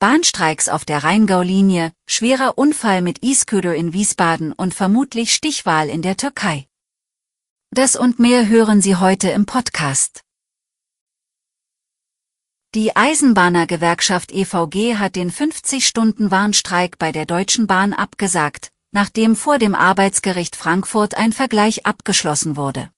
[0.00, 6.16] Bahnstreiks auf der Rheingau-Linie, schwerer Unfall mit Isköder in Wiesbaden und vermutlich Stichwahl in der
[6.16, 6.68] Türkei.
[7.70, 10.22] Das und mehr hören Sie heute im Podcast.
[12.76, 20.54] Die Eisenbahnergewerkschaft EVG hat den 50-Stunden-Warnstreik bei der Deutschen Bahn abgesagt, nachdem vor dem Arbeitsgericht
[20.54, 22.92] Frankfurt ein Vergleich abgeschlossen wurde.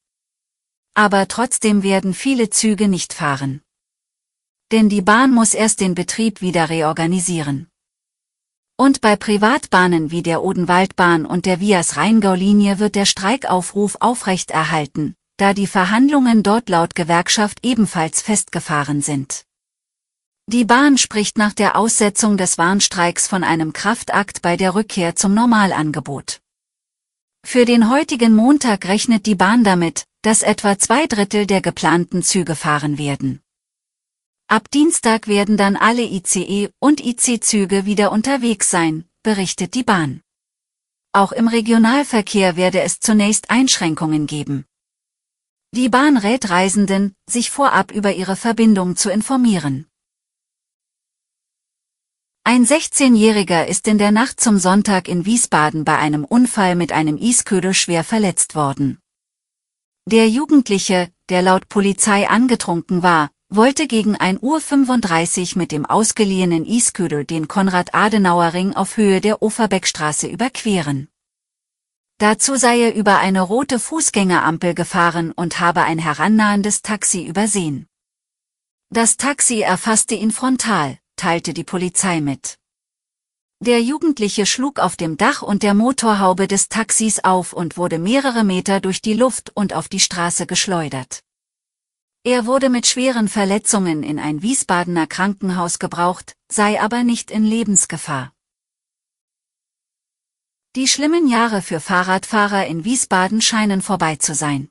[0.93, 3.63] Aber trotzdem werden viele Züge nicht fahren.
[4.73, 7.69] Denn die Bahn muss erst den Betrieb wieder reorganisieren.
[8.77, 15.55] Und bei Privatbahnen wie der Odenwaldbahn und der Vias Rheingau-Linie wird der Streikaufruf aufrechterhalten, da
[15.55, 19.45] die Verhandlungen dort laut Gewerkschaft ebenfalls festgefahren sind.
[20.47, 25.35] Die Bahn spricht nach der Aussetzung des Warnstreiks von einem Kraftakt bei der Rückkehr zum
[25.35, 26.41] Normalangebot.
[27.45, 32.55] Für den heutigen Montag rechnet die Bahn damit, dass etwa zwei Drittel der geplanten Züge
[32.55, 33.41] fahren werden.
[34.51, 40.23] Ab Dienstag werden dann alle ICE und IC-Züge wieder unterwegs sein, berichtet die Bahn.
[41.13, 44.65] Auch im Regionalverkehr werde es zunächst Einschränkungen geben.
[45.73, 49.87] Die Bahn rät Reisenden, sich vorab über ihre Verbindung zu informieren.
[52.43, 57.19] Ein 16-Jähriger ist in der Nacht zum Sonntag in Wiesbaden bei einem Unfall mit einem
[57.19, 58.99] Isköder schwer verletzt worden.
[60.07, 67.25] Der Jugendliche, der laut Polizei angetrunken war, wollte gegen 1.35 Uhr mit dem ausgeliehenen Isköder
[67.25, 71.09] den Konrad-Adenauer-Ring auf Höhe der Oferbeckstraße überqueren.
[72.19, 77.87] Dazu sei er über eine rote Fußgängerampel gefahren und habe ein herannahendes Taxi übersehen.
[78.91, 82.57] Das Taxi erfasste ihn frontal, teilte die Polizei mit.
[83.59, 88.45] Der Jugendliche schlug auf dem Dach und der Motorhaube des Taxis auf und wurde mehrere
[88.45, 91.21] Meter durch die Luft und auf die Straße geschleudert.
[92.23, 98.35] Er wurde mit schweren Verletzungen in ein Wiesbadener Krankenhaus gebraucht, sei aber nicht in Lebensgefahr.
[100.77, 104.69] Die schlimmen Jahre für Fahrradfahrer in Wiesbaden scheinen vorbei zu sein.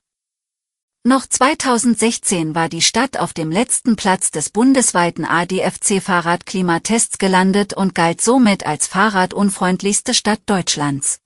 [1.03, 8.21] Noch 2016 war die Stadt auf dem letzten Platz des bundesweiten ADFC-Fahrradklimatests gelandet und galt
[8.21, 11.19] somit als fahrradunfreundlichste Stadt Deutschlands.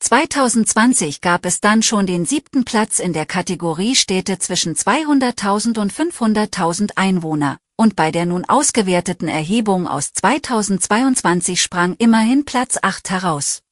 [0.00, 5.92] 2020 gab es dann schon den siebten Platz in der Kategorie Städte zwischen 200.000 und
[5.92, 13.62] 500.000 Einwohner, und bei der nun ausgewerteten Erhebung aus 2022 sprang immerhin Platz 8 heraus.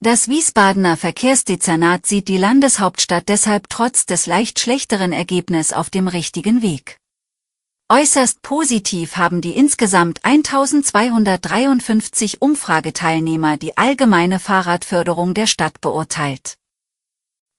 [0.00, 6.62] Das Wiesbadener Verkehrsdezernat sieht die Landeshauptstadt deshalb trotz des leicht schlechteren Ergebnisses auf dem richtigen
[6.62, 6.97] Weg.
[7.90, 16.58] Äußerst positiv haben die insgesamt 1253 Umfrageteilnehmer die allgemeine Fahrradförderung der Stadt beurteilt.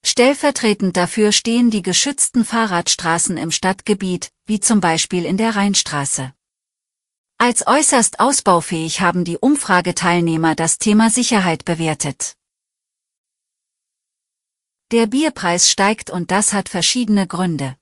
[0.06, 6.32] Stellvertretend dafür stehen die geschützten Fahrradstraßen im Stadtgebiet, wie zum Beispiel in der Rheinstraße.
[7.40, 12.36] Als äußerst ausbaufähig haben die Umfrageteilnehmer das Thema Sicherheit bewertet.
[14.92, 17.80] Der Bierpreis steigt und das hat verschiedene Gründe.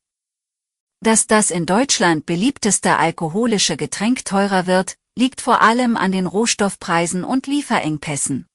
[1.02, 7.24] Dass das in Deutschland beliebteste alkoholische Getränk teurer wird, liegt vor allem an den Rohstoffpreisen
[7.24, 8.48] und Lieferengpässen.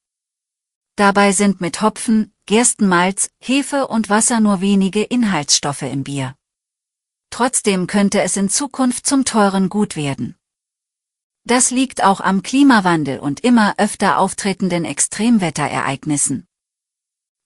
[0.97, 6.37] Dabei sind mit Hopfen, Gerstenmalz, Hefe und Wasser nur wenige Inhaltsstoffe im Bier.
[7.31, 10.37] Trotzdem könnte es in Zukunft zum teuren Gut werden.
[11.45, 16.47] Das liegt auch am Klimawandel und immer öfter auftretenden Extremwetterereignissen.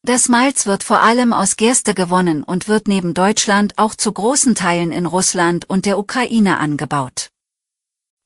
[0.03, 4.55] Das Malz wird vor allem aus Gerste gewonnen und wird neben Deutschland auch zu großen
[4.55, 7.31] Teilen in Russland und der Ukraine angebaut.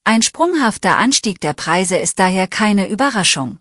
[0.05, 3.59] Ein sprunghafter Anstieg der Preise ist daher keine Überraschung.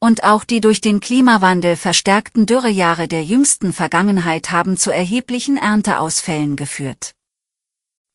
[0.00, 6.56] Und auch die durch den Klimawandel verstärkten Dürrejahre der jüngsten Vergangenheit haben zu erheblichen Ernteausfällen
[6.56, 7.14] geführt.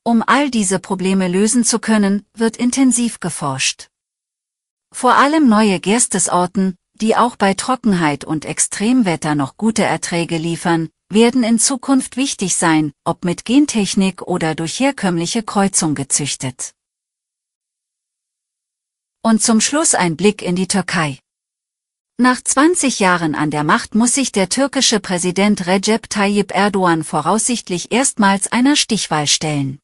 [0.04, 3.90] Um all diese Probleme lösen zu können, wird intensiv geforscht.
[4.94, 11.44] Vor allem neue Gerstesorten, die auch bei Trockenheit und Extremwetter noch gute Erträge liefern, werden
[11.44, 16.74] in Zukunft wichtig sein, ob mit Gentechnik oder durch herkömmliche Kreuzung gezüchtet.
[19.22, 21.20] Und zum Schluss ein Blick in die Türkei.
[22.18, 27.92] Nach 20 Jahren an der Macht muss sich der türkische Präsident Recep Tayyip Erdogan voraussichtlich
[27.92, 29.80] erstmals einer Stichwahl stellen.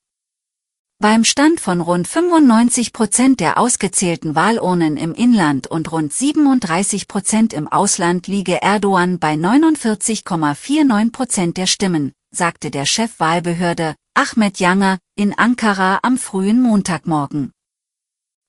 [1.04, 7.52] Beim Stand von rund 95 Prozent der ausgezählten Wahlurnen im Inland und rund 37 Prozent
[7.52, 14.98] im Ausland liege Erdogan bei 49,49 Prozent der Stimmen, sagte der Chef Wahlbehörde, Ahmed Yanger,
[15.18, 17.52] in Ankara am frühen Montagmorgen.